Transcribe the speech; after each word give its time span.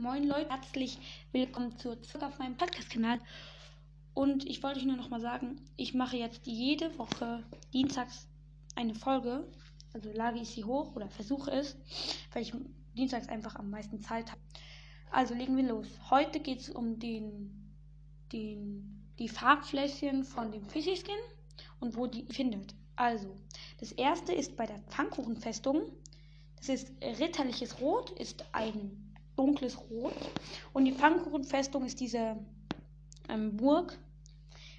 Moin 0.00 0.26
Leute, 0.26 0.48
herzlich 0.48 0.98
willkommen 1.30 1.76
zur 1.76 2.00
zurück 2.00 2.22
auf 2.22 2.38
meinem 2.38 2.56
Podcast-Kanal. 2.56 3.20
Und 4.14 4.46
ich 4.46 4.62
wollte 4.62 4.80
euch 4.80 4.86
nur 4.86 4.96
noch 4.96 5.10
mal 5.10 5.20
sagen, 5.20 5.60
ich 5.76 5.92
mache 5.92 6.16
jetzt 6.16 6.46
jede 6.46 6.98
Woche 6.98 7.44
dienstags 7.74 8.26
eine 8.76 8.94
Folge. 8.94 9.46
Also 9.92 10.10
lage 10.10 10.40
ich 10.40 10.48
sie 10.48 10.64
hoch 10.64 10.96
oder 10.96 11.10
versuche 11.10 11.50
es, 11.50 11.76
weil 12.32 12.40
ich 12.40 12.54
dienstags 12.96 13.28
einfach 13.28 13.56
am 13.56 13.68
meisten 13.68 14.00
Zeit 14.00 14.30
habe. 14.30 14.40
Also 15.10 15.34
legen 15.34 15.54
wir 15.58 15.64
los. 15.68 15.86
Heute 16.08 16.40
geht 16.40 16.60
es 16.60 16.70
um 16.70 16.98
den, 16.98 17.74
den, 18.32 19.06
die 19.18 19.28
Farbfläschchen 19.28 20.24
von 20.24 20.50
dem 20.50 20.64
Fischi-Skin 20.64 21.20
und 21.78 21.94
wo 21.94 22.06
die 22.06 22.24
findet. 22.24 22.74
Also, 22.96 23.36
das 23.80 23.92
erste 23.92 24.32
ist 24.32 24.56
bei 24.56 24.64
der 24.64 24.78
Pfannkuchenfestung. 24.78 25.92
Das 26.56 26.70
ist 26.70 26.90
ritterliches 27.02 27.82
Rot, 27.82 28.08
ist 28.18 28.46
ein 28.52 29.09
dunkles 29.40 29.78
Rot. 29.90 30.14
Und 30.74 30.84
die 30.84 30.92
Pfannkuchenfestung 30.92 31.84
ist 31.86 31.98
diese 31.98 32.36
ähm, 33.30 33.56
Burg 33.56 33.98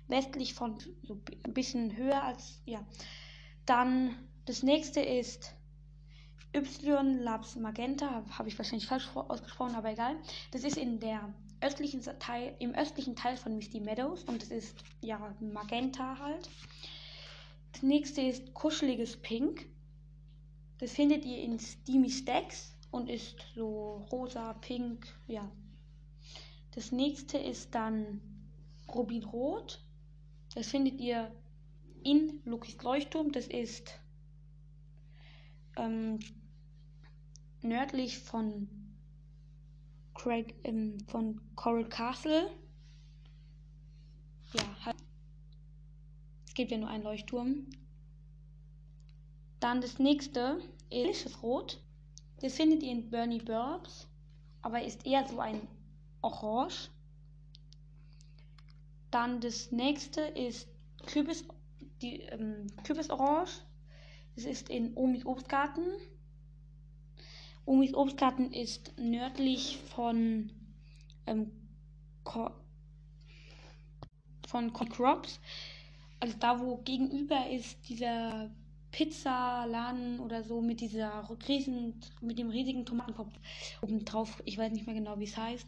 westlich 0.08 0.54
von 0.54 0.78
so 1.02 1.20
ein 1.46 1.54
bisschen 1.54 1.98
höher 1.98 2.24
als 2.24 2.62
ja. 2.66 2.86
Dann 3.66 4.16
das 4.46 4.62
nächste 4.62 5.02
ist 5.02 5.56
Y 6.54 7.20
Labs 7.20 7.56
Magenta, 7.56 8.24
habe 8.38 8.50
ich 8.50 8.58
wahrscheinlich 8.58 8.88
falsch 8.88 9.10
ausgesprochen, 9.16 9.76
aber 9.76 9.92
egal. 9.92 10.16
Das 10.52 10.64
ist 10.64 10.78
in 10.78 11.00
der 11.00 11.34
östlichen 11.62 12.02
Teil, 12.20 12.56
im 12.60 12.76
östlichen 12.76 13.16
Teil 13.16 13.38
von 13.38 13.56
Misty 13.56 13.80
Meadows 13.80 14.24
und 14.26 14.42
das 14.42 14.50
ist 14.50 14.84
ja 15.02 15.34
Magenta 15.40 16.20
halt. 16.20 16.50
Das 17.72 17.82
nächste 17.82 18.22
ist 18.22 18.54
kuscheliges 18.54 19.18
Pink. 19.18 19.66
Das 20.80 20.92
findet 20.92 21.26
ihr 21.26 21.38
in 21.42 21.58
Steamy 21.58 22.10
Stacks 22.10 22.71
und 22.92 23.10
ist 23.10 23.38
so 23.56 24.06
rosa, 24.12 24.54
pink, 24.54 25.08
ja. 25.28 25.50
Das 26.72 26.92
nächste 26.92 27.38
ist 27.38 27.74
dann 27.74 28.22
Rubinrot. 28.88 29.84
Das 30.54 30.68
findet 30.68 31.00
ihr 31.00 31.32
in 32.04 32.42
Lukis 32.46 32.82
Leuchtturm. 32.82 33.32
Das 33.32 33.48
ist 33.48 34.00
ähm, 35.78 36.20
nördlich 37.62 38.20
von 38.20 38.70
Craig, 40.14 40.56
ähm, 40.64 41.00
von 41.08 41.42
Coral 41.56 41.88
Castle. 41.88 42.50
Ja, 44.54 44.86
halt. 44.86 44.98
Es 46.48 46.54
gibt 46.54 46.72
ja 46.72 46.78
nur 46.78 46.90
einen 46.90 47.04
Leuchtturm. 47.04 47.68
Dann 49.62 49.80
das 49.80 50.00
nächste 50.00 50.60
ist 50.90 51.42
Rot. 51.42 51.82
Das 52.42 52.56
findet 52.56 52.82
ihr 52.82 52.92
in 52.92 53.10
Bernie 53.10 53.40
Burbs, 53.40 54.08
aber 54.62 54.84
ist 54.84 55.06
eher 55.06 55.28
so 55.28 55.40
ein 55.40 55.68
Orange. 56.22 56.90
Dann 59.12 59.42
das 59.42 59.72
nächste 59.72 60.22
ist 60.22 60.68
Kürbis, 61.06 61.44
die, 62.02 62.22
ähm, 62.22 62.68
Kürbisorange. 62.84 63.52
Das 64.36 64.46
ist 64.46 64.70
in 64.70 64.96
Omis 64.96 65.26
Obstgarten. 65.26 65.84
Omis 67.66 67.94
Obstgarten 67.94 68.52
ist 68.54 68.98
nördlich 68.98 69.78
von 69.94 70.52
ähm, 71.28 71.52
von 74.48 74.74
Crops. 74.74 75.40
Also 76.20 76.36
da, 76.40 76.60
wo 76.60 76.78
gegenüber 76.78 77.50
ist 77.50 77.78
dieser 77.88 78.52
Pizzaladen 78.92 80.20
oder 80.20 80.44
so 80.44 80.62
mit 80.62 80.82
dieser 80.82 81.30
riesen, 81.48 82.02
mit 82.20 82.38
dem 82.38 82.50
riesigen 82.50 82.86
Tomatenkopf 82.86 83.34
oben 83.82 84.04
drauf. 84.06 84.42
Ich 84.46 84.58
weiß 84.58 84.72
nicht 84.72 84.86
mehr 84.86 84.96
genau, 84.96 85.18
wie 85.20 85.26
es 85.26 85.38
heißt. 85.38 85.66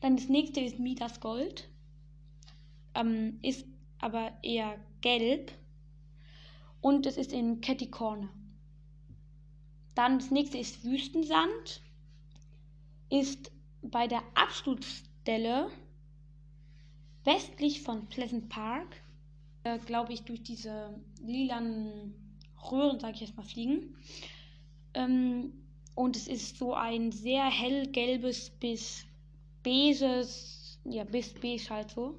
Dann 0.00 0.16
das 0.16 0.28
nächste 0.28 0.60
ist 0.60 0.78
Midas 0.78 1.20
Gold. 1.20 1.68
Ähm, 2.94 3.38
ist 3.42 3.66
aber 3.98 4.32
eher 4.42 4.78
gelb. 5.00 5.52
Und 6.80 7.04
es 7.04 7.16
ist 7.16 7.32
in 7.32 7.60
Catty 7.60 7.90
Corner. 7.90 8.30
Dann 9.94 10.18
das 10.18 10.30
nächste 10.30 10.58
ist 10.58 10.84
Wüstensand. 10.84 11.82
Ist 13.10 13.52
bei 13.82 14.06
der 14.06 14.22
Absturzstelle 14.34 15.70
westlich 17.24 17.82
von 17.82 18.06
Pleasant 18.06 18.48
Park 18.48 19.02
äh, 19.64 19.78
glaube 19.78 20.12
ich, 20.12 20.22
durch 20.22 20.42
diese 20.42 21.00
lilanen 21.22 22.14
Röhren, 22.70 23.00
sage 23.00 23.14
ich 23.14 23.20
jetzt 23.20 23.36
mal, 23.36 23.42
fliegen. 23.42 23.96
Ähm, 24.94 25.52
und 25.94 26.16
es 26.16 26.28
ist 26.28 26.56
so 26.58 26.74
ein 26.74 27.12
sehr 27.12 27.44
hellgelbes 27.44 28.50
bis 28.50 29.04
beiges, 29.62 30.80
ja, 30.84 31.04
bis 31.04 31.34
beige 31.34 31.68
halt 31.70 31.90
so. 31.90 32.14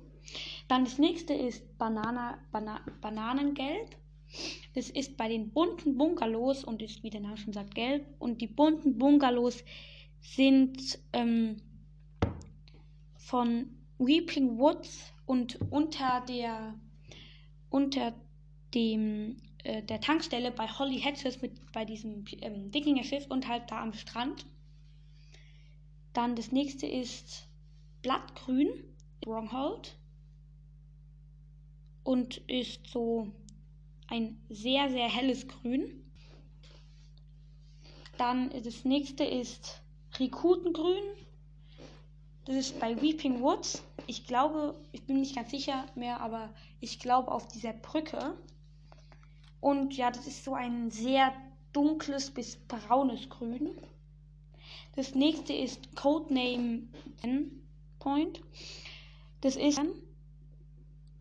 Dann 0.67 0.85
das 0.85 0.97
nächste 0.97 1.33
ist 1.33 1.77
Banana, 1.77 2.37
Bana 2.51 2.81
Bananengelb. 3.01 3.97
Das 4.75 4.89
ist 4.89 5.17
bei 5.17 5.27
den 5.27 5.51
bunten 5.51 5.97
Bungalows 5.97 6.63
und 6.63 6.81
ist, 6.81 7.03
wie 7.03 7.09
der 7.09 7.19
Name 7.21 7.37
schon 7.37 7.53
sagt, 7.53 7.75
gelb. 7.75 8.05
Und 8.19 8.39
die 8.41 8.47
bunten 8.47 8.97
Bungalows 8.97 9.63
sind 10.21 10.99
ähm, 11.11 11.57
von 13.17 13.67
Weeping 13.97 14.57
Woods 14.57 15.11
und 15.25 15.59
unter 15.71 16.23
der 16.27 16.75
unter 17.71 18.13
dem 18.75 19.37
äh, 19.63 19.81
der 19.81 19.99
Tankstelle 19.99 20.51
bei 20.51 20.67
Holly 20.67 20.99
Hatches 20.99 21.41
mit 21.41 21.71
bei 21.71 21.85
diesem 21.85 22.25
ähm, 22.41 22.71
Wikinger-Schiff 22.73 23.25
und 23.29 23.47
halt 23.47 23.71
da 23.71 23.81
am 23.81 23.93
Strand. 23.93 24.45
Dann 26.13 26.35
das 26.35 26.51
nächste 26.51 26.85
ist 26.85 27.47
Blattgrün, 28.01 28.69
Stronghold. 29.17 29.97
Und 32.03 32.37
ist 32.49 32.87
so 32.87 33.27
ein 34.07 34.41
sehr, 34.49 34.89
sehr 34.89 35.07
helles 35.07 35.47
Grün. 35.47 36.03
Dann 38.17 38.49
das 38.63 38.83
nächste 38.83 39.23
ist 39.23 39.81
Rikutengrün. 40.19 41.03
Das 42.45 42.55
ist 42.55 42.79
bei 42.79 42.99
Weeping 42.99 43.39
Woods 43.39 43.83
ich 44.07 44.25
glaube, 44.25 44.75
ich 44.91 45.03
bin 45.03 45.19
nicht 45.19 45.35
ganz 45.35 45.51
sicher 45.51 45.85
mehr, 45.95 46.21
aber 46.21 46.53
ich 46.79 46.99
glaube 46.99 47.31
auf 47.31 47.47
dieser 47.47 47.73
Brücke. 47.73 48.37
Und 49.59 49.95
ja, 49.95 50.11
das 50.11 50.27
ist 50.27 50.43
so 50.43 50.53
ein 50.53 50.91
sehr 50.91 51.33
dunkles 51.73 52.31
bis 52.31 52.57
braunes 52.67 53.29
Grün. 53.29 53.69
Das 54.95 55.15
nächste 55.15 55.53
ist 55.53 55.95
Codename 55.95 56.83
Point. 57.99 58.41
Das 59.41 59.55
ist 59.55 59.79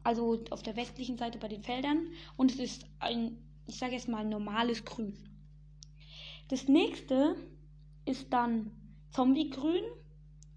also 0.02 0.42
auf 0.50 0.62
der 0.62 0.76
westlichen 0.76 1.18
Seite 1.18 1.38
bei 1.38 1.48
den 1.48 1.62
Feldern 1.62 2.08
und 2.36 2.50
es 2.52 2.58
ist 2.58 2.86
ein, 2.98 3.38
ich 3.66 3.78
sage 3.78 3.92
jetzt 3.92 4.08
mal, 4.08 4.24
normales 4.24 4.84
Grün. 4.84 5.16
Das 6.48 6.68
nächste 6.68 7.36
ist 8.06 8.32
dann 8.32 8.70
Zombie-Grün 9.12 9.82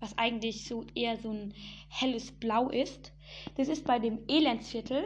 was 0.03 0.17
eigentlich 0.17 0.65
so 0.67 0.85
eher 0.95 1.17
so 1.17 1.31
ein 1.31 1.53
helles 1.87 2.33
Blau 2.33 2.69
ist. 2.69 3.13
Das 3.55 3.69
ist 3.69 3.85
bei 3.85 3.99
dem 3.99 4.19
Elendsviertel. 4.27 5.05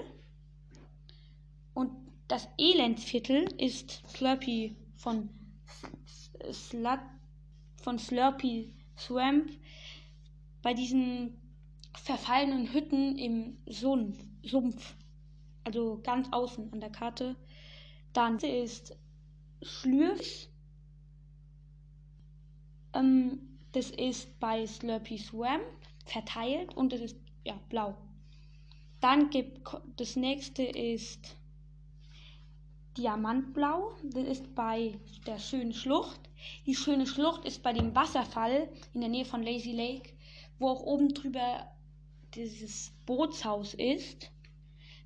Und 1.76 1.92
das 2.28 2.48
Elendsviertel 2.58 3.44
ist 3.60 4.02
Slurpy 4.10 4.76
von 4.96 5.30
Slut, 6.52 7.00
von 7.76 8.00
Slurpy 8.00 8.74
Swamp 8.98 9.52
bei 10.64 10.74
diesen 10.74 11.40
verfallenen 11.94 12.74
Hütten 12.74 13.20
im 13.20 13.58
Sumpf. 13.68 14.96
Also 15.64 16.02
ganz 16.02 16.28
außen 16.32 16.74
an 16.74 16.80
der 16.80 16.90
Karte. 16.90 17.36
Dann 18.14 18.40
ist 18.40 18.98
Schlürfs. 19.62 20.50
Ähm, 22.94 23.57
das 23.74 23.90
ist 23.92 24.40
bei 24.40 24.66
Slurpy 24.66 25.18
Swamp 25.18 25.64
verteilt 26.06 26.76
und 26.76 26.94
es 26.94 27.02
ist 27.02 27.18
ja 27.44 27.60
blau. 27.70 27.96
Dann 29.00 29.30
gibt 29.30 29.62
das 29.98 30.16
nächste 30.16 30.64
ist 30.64 31.38
Diamantblau. 32.98 33.92
Das 34.04 34.28
ist 34.28 34.56
bei 34.56 35.00
der 35.28 35.38
schönen 35.38 35.74
Schlucht. 35.74 36.20
Die 36.66 36.76
schöne 36.76 37.06
Schlucht 37.06 37.46
ist 37.46 37.62
bei 37.62 37.74
dem 37.74 37.96
Wasserfall 37.96 38.70
in 38.94 39.02
der 39.02 39.10
Nähe 39.10 39.26
von 39.26 39.44
Lazy 39.44 39.72
Lake, 39.72 40.14
wo 40.60 40.70
auch 40.70 40.82
oben 40.82 41.14
drüber 41.14 41.68
dieses 42.34 42.92
Bootshaus 43.06 43.74
ist. 43.76 44.32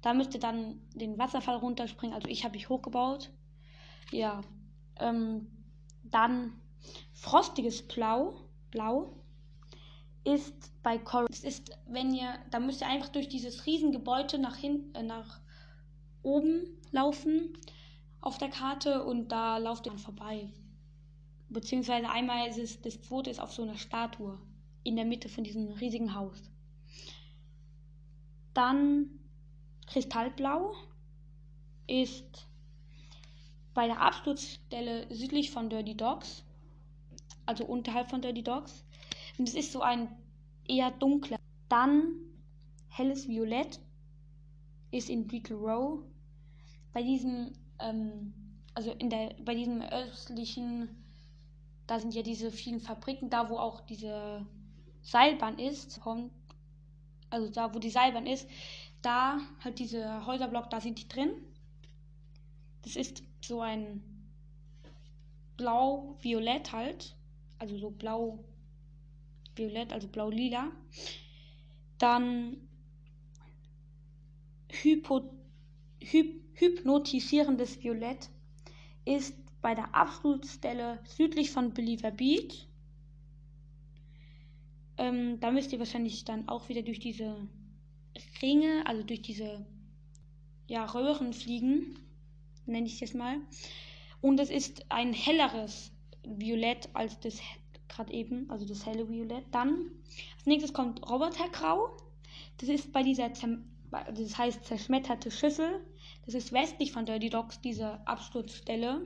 Da 0.01 0.13
müsste 0.13 0.39
dann 0.39 0.81
den 0.95 1.17
Wasserfall 1.17 1.57
runterspringen. 1.57 2.15
Also 2.15 2.27
ich 2.27 2.43
habe 2.43 2.55
mich 2.55 2.69
hochgebaut. 2.69 3.29
Ja. 4.11 4.41
Ähm, 4.99 5.47
dann 6.03 6.53
frostiges 7.13 7.87
Blau. 7.87 8.35
Blau 8.71 9.13
ist 10.23 10.71
bei 10.83 10.97
Coral. 10.97 11.27
Es 11.29 11.43
ist, 11.43 11.71
wenn 11.87 12.13
ihr, 12.13 12.39
da 12.51 12.59
müsst 12.59 12.81
ihr 12.81 12.87
einfach 12.87 13.09
durch 13.09 13.27
dieses 13.27 13.65
Riesengebäude 13.65 14.37
nach 14.39 14.55
hinten, 14.55 14.95
äh, 14.95 15.03
nach 15.03 15.39
oben 16.23 16.67
laufen 16.91 17.53
auf 18.21 18.37
der 18.37 18.49
Karte 18.49 19.03
und 19.03 19.29
da 19.29 19.57
lauft 19.57 19.85
ihr 19.87 19.91
dann 19.91 19.99
vorbei. 19.99 20.49
beziehungsweise 21.49 22.09
einmal 22.09 22.47
ist 22.47 22.57
es, 22.57 22.81
das 22.81 23.01
zweite 23.01 23.29
ist 23.29 23.39
auf 23.39 23.51
so 23.51 23.63
einer 23.63 23.77
Statue 23.77 24.39
in 24.83 24.95
der 24.95 25.05
Mitte 25.05 25.29
von 25.29 25.43
diesem 25.43 25.67
riesigen 25.73 26.15
Haus. 26.15 26.49
Dann 28.53 29.07
Kristallblau 29.87 30.73
ist 31.87 32.47
bei 33.73 33.87
der 33.87 34.01
Absturzstelle 34.01 35.13
südlich 35.13 35.51
von 35.51 35.69
Dirty 35.69 35.95
Dogs, 35.95 36.43
also 37.51 37.65
unterhalb 37.65 38.09
von 38.09 38.21
Dirty 38.21 38.43
Dogs. 38.43 38.85
Und 39.37 39.45
es 39.45 39.55
ist 39.55 39.73
so 39.73 39.81
ein 39.81 40.07
eher 40.65 40.89
dunkler. 40.89 41.37
Dann 41.67 42.13
helles 42.87 43.27
Violett 43.27 43.77
ist 44.91 45.09
in 45.09 45.27
Beetle 45.27 45.57
Row. 45.57 45.99
Bei 46.93 47.03
diesem, 47.03 47.51
ähm, 47.79 48.33
also 48.73 48.91
in 48.93 49.09
der, 49.09 49.35
bei 49.43 49.53
diesem 49.53 49.81
östlichen, 49.81 50.87
da 51.87 51.99
sind 51.99 52.13
ja 52.13 52.21
diese 52.21 52.51
vielen 52.51 52.79
Fabriken, 52.79 53.29
da 53.29 53.49
wo 53.49 53.57
auch 53.57 53.81
diese 53.81 54.45
Seilbahn 55.01 55.59
ist, 55.59 55.99
also 57.29 57.49
da 57.49 57.73
wo 57.75 57.79
die 57.79 57.89
Seilbahn 57.89 58.27
ist, 58.27 58.47
da 59.01 59.39
halt 59.61 59.77
diese 59.79 60.25
Häuserblock, 60.25 60.69
da 60.69 60.79
sind 60.79 60.99
die 60.99 61.09
drin. 61.09 61.31
Das 62.83 62.95
ist 62.95 63.23
so 63.41 63.59
ein 63.59 64.01
blau-violett 65.57 66.71
halt, 66.71 67.15
also 67.61 67.77
so 67.77 67.91
blau-violett, 67.91 69.93
also 69.93 70.07
blau-lila. 70.07 70.71
Dann 71.99 72.57
Hypo, 74.67 75.31
hyp, 75.99 76.41
hypnotisierendes 76.53 77.83
Violett 77.83 78.29
ist 79.05 79.37
bei 79.61 79.75
der 79.75 79.93
Absturzstelle 79.93 80.99
südlich 81.03 81.51
von 81.51 81.73
Believer 81.73 82.09
Beach. 82.09 82.67
Ähm, 84.97 85.39
da 85.39 85.51
müsst 85.51 85.71
ihr 85.71 85.79
wahrscheinlich 85.79 86.25
dann 86.25 86.49
auch 86.49 86.67
wieder 86.67 86.81
durch 86.81 86.99
diese 86.99 87.47
Ringe, 88.41 88.83
also 88.87 89.03
durch 89.03 89.21
diese 89.21 89.65
ja, 90.67 90.85
Röhren 90.85 91.33
fliegen, 91.33 91.99
nenne 92.65 92.87
ich 92.87 93.01
es 93.03 93.13
mal. 93.13 93.37
Und 94.19 94.39
es 94.39 94.49
ist 94.49 94.85
ein 94.89 95.13
helleres 95.13 95.91
Violett 96.23 96.89
als 96.93 97.19
das 97.19 97.39
gerade 97.87 98.13
eben, 98.13 98.49
also 98.49 98.65
das 98.65 98.85
helle 98.85 99.09
Violett. 99.09 99.45
Dann 99.51 99.91
als 100.35 100.45
nächstes 100.45 100.73
kommt 100.73 101.09
Robotergrau. 101.09 101.97
Das 102.57 102.69
ist 102.69 102.91
bei 102.91 103.03
dieser, 103.03 103.29
das 103.29 104.37
heißt 104.37 104.65
zerschmetterte 104.65 105.31
Schüssel. 105.31 105.85
Das 106.25 106.35
ist 106.35 106.51
westlich 106.51 106.91
von 106.91 107.05
Dirty 107.05 107.29
Dogs, 107.29 107.59
diese 107.61 108.05
Absturzstelle. 108.07 109.05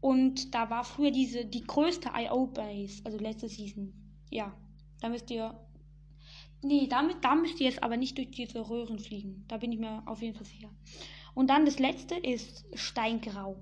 Und 0.00 0.54
da 0.54 0.68
war 0.70 0.84
früher 0.84 1.10
diese, 1.10 1.44
die 1.44 1.62
größte 1.62 2.10
IO-Base, 2.14 3.02
also 3.04 3.18
letzte 3.18 3.48
Season. 3.48 3.92
Ja, 4.30 4.54
da 5.00 5.08
müsst 5.08 5.30
ihr 5.30 5.58
Nee, 6.64 6.86
damit, 6.86 7.22
da 7.22 7.34
müsst 7.34 7.60
ihr 7.60 7.66
jetzt 7.66 7.82
aber 7.82 7.98
nicht 7.98 8.16
durch 8.16 8.30
diese 8.30 8.70
Röhren 8.70 8.98
fliegen. 8.98 9.44
Da 9.48 9.58
bin 9.58 9.70
ich 9.70 9.78
mir 9.78 10.02
auf 10.06 10.22
jeden 10.22 10.34
Fall 10.34 10.46
sicher. 10.46 10.70
Und 11.34 11.50
dann 11.50 11.66
das 11.66 11.78
letzte 11.78 12.14
ist 12.14 12.64
Steingrau. 12.72 13.56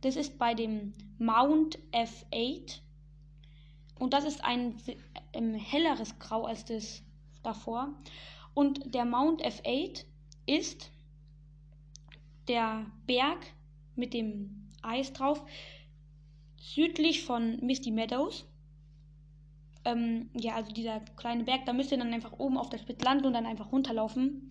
Das 0.00 0.16
ist 0.16 0.38
bei 0.38 0.54
dem 0.54 0.94
Mount 1.18 1.78
F8. 1.92 2.80
Und 3.98 4.12
das 4.12 4.24
ist 4.24 4.44
ein 4.44 4.76
ähm, 5.32 5.54
helleres 5.54 6.18
Grau 6.18 6.44
als 6.44 6.64
das 6.64 7.02
davor. 7.42 7.94
Und 8.54 8.94
der 8.94 9.04
Mount 9.04 9.44
F8 9.44 10.04
ist 10.46 10.90
der 12.48 12.86
Berg 13.06 13.38
mit 13.94 14.14
dem 14.14 14.70
Eis 14.82 15.12
drauf 15.12 15.44
südlich 16.56 17.24
von 17.24 17.58
Misty 17.64 17.90
Meadows. 17.90 18.46
Ähm, 19.84 20.30
ja, 20.34 20.54
also 20.54 20.72
dieser 20.72 21.00
kleine 21.16 21.44
Berg, 21.44 21.66
da 21.66 21.72
müsst 21.72 21.92
ihr 21.92 21.98
dann 21.98 22.12
einfach 22.12 22.38
oben 22.38 22.58
auf 22.58 22.68
der 22.68 22.78
Spitze 22.78 23.04
landen 23.04 23.26
und 23.26 23.32
dann 23.32 23.46
einfach 23.46 23.72
runterlaufen. 23.72 24.50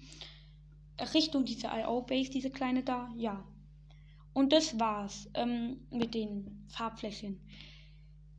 Richtung 1.13 1.45
diese 1.45 1.67
IO-Base, 1.67 2.31
diese 2.31 2.49
kleine 2.49 2.83
da, 2.83 3.13
ja. 3.17 3.43
Und 4.37 4.53
das 4.53 4.79
war's 4.79 5.27
ähm, 5.33 5.79
mit 5.89 6.13
den 6.13 6.63
Farbfläschchen. 6.67 7.39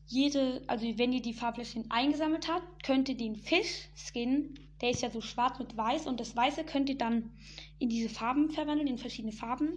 Jede, 0.06 0.62
also 0.68 0.86
wenn 0.96 1.12
ihr 1.12 1.20
die 1.20 1.32
Farbfläschchen 1.32 1.90
eingesammelt 1.90 2.46
habt, 2.48 2.84
könnt 2.84 3.08
ihr 3.08 3.16
den 3.16 3.34
Fisch-Skin, 3.34 4.54
der 4.80 4.90
ist 4.90 5.02
ja 5.02 5.10
so 5.10 5.20
schwarz 5.20 5.58
mit 5.58 5.76
weiß, 5.76 6.06
und 6.06 6.20
das 6.20 6.36
Weiße 6.36 6.62
könnt 6.62 6.88
ihr 6.88 6.96
dann 6.96 7.32
in 7.80 7.88
diese 7.88 8.08
Farben 8.08 8.52
verwandeln, 8.52 8.86
in 8.86 8.96
verschiedene 8.96 9.32
Farben. 9.32 9.72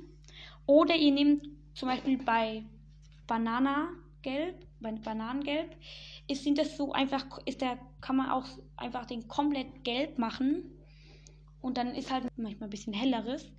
Oder 0.68 0.96
ihr 0.96 1.12
nehmt 1.12 1.50
zum 1.74 1.90
Beispiel 1.90 2.20
bei 2.20 2.66
Banana 3.26 3.90
Gelb, 4.22 4.64
bei 4.80 4.92
Bananengelb, 4.92 5.76
ist, 6.28 6.44
sind 6.44 6.60
das 6.60 6.78
so 6.78 6.92
einfach, 6.92 7.40
ist 7.46 7.62
der, 7.62 7.80
kann 8.00 8.18
man 8.18 8.30
auch 8.30 8.46
einfach 8.78 9.08
den 9.08 9.28
komplett 9.28 9.84
gelb 9.84 10.20
machen. 10.20 10.66
Und 11.62 11.80
dann 11.80 11.96
ist 11.96 12.12
halt 12.12 12.28
manchmal 12.38 12.68
ein 12.68 12.70
bisschen 12.70 12.94
helleres. 12.94 13.52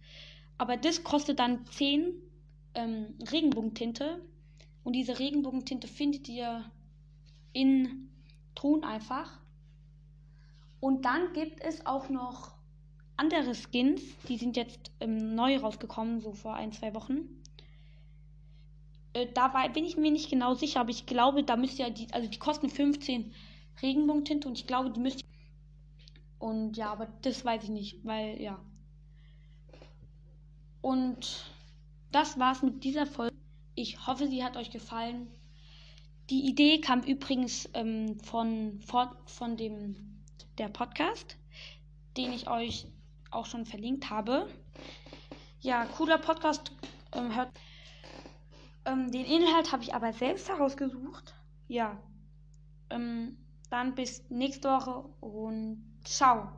Aber 0.59 0.76
das 0.76 1.03
kostet 1.03 1.41
dann 1.41 1.67
10 1.67 2.14
ähm, 2.74 3.14
Regenbogentinte. 3.30 4.20
Und 4.84 4.94
diese 4.94 5.19
Regenbogentinte 5.19 5.88
findet 5.88 6.28
ihr 6.28 6.64
in 7.52 8.08
Ton 8.54 8.84
einfach. 8.84 9.40
Und 10.80 11.04
dann 11.04 11.32
gibt 11.32 11.60
es 11.62 11.86
auch 11.86 12.08
noch 12.08 12.52
andere 13.16 13.54
Skins, 13.54 14.02
die 14.28 14.36
sind 14.36 14.56
jetzt 14.56 14.90
ähm, 15.00 15.34
neu 15.34 15.58
rausgekommen, 15.58 16.20
so 16.20 16.32
vor 16.32 16.54
ein, 16.54 16.72
zwei 16.72 16.94
Wochen. 16.94 17.28
Äh, 19.12 19.28
dabei 19.32 19.68
bin 19.68 19.84
ich 19.84 19.96
mir 19.96 20.10
nicht 20.10 20.30
genau 20.30 20.54
sicher, 20.54 20.80
aber 20.80 20.90
ich 20.90 21.06
glaube, 21.06 21.44
da 21.44 21.56
müsste 21.56 21.82
ja 21.82 21.90
die, 21.90 22.12
also 22.12 22.28
die 22.28 22.38
kosten 22.38 22.68
15 22.68 23.32
Regenbogentinte 23.80 24.48
und 24.48 24.58
ich 24.58 24.66
glaube, 24.66 24.90
die 24.90 25.00
müsste. 25.00 25.25
Und 26.38 26.76
ja, 26.76 26.90
aber 26.90 27.06
das 27.22 27.44
weiß 27.44 27.64
ich 27.64 27.70
nicht, 27.70 28.04
weil 28.04 28.40
ja. 28.40 28.58
Und 30.80 31.51
das 32.12 32.38
war's 32.38 32.62
mit 32.62 32.85
dieser 32.85 33.06
Folge. 33.06 33.35
Ich 33.75 34.06
hoffe, 34.06 34.29
sie 34.29 34.44
hat 34.44 34.56
euch 34.56 34.70
gefallen. 34.70 35.29
Die 36.31 36.47
Idee 36.49 36.81
kam 36.81 37.00
übrigens 37.00 37.69
ähm, 37.75 38.20
von, 38.20 38.81
von, 39.26 39.56
dem 39.56 40.23
der 40.59 40.69
Podcast, 40.69 41.37
den 42.17 42.32
ich 42.32 42.49
euch 42.49 42.87
auch 43.31 43.47
schon 43.47 43.64
verlinkt 43.64 44.11
habe. 44.11 44.49
Ja, 45.61 45.87
cooler 45.87 46.19
Podcast. 46.19 46.73
Ähm, 47.12 47.35
hört 47.35 47.50
ähm, 48.85 49.11
den 49.12 49.25
Inhalt 49.25 49.73
habe 49.73 49.82
ich 49.82 49.94
aber 49.94 50.12
selbst 50.12 50.49
herausgesucht. 50.49 51.35
Ja. 51.69 51.99
Ähm, 52.91 53.37
dann 53.70 53.94
bis 53.94 54.29
nächste 54.29 54.69
Woche 54.69 55.04
und 55.21 55.83
ciao. 56.04 56.49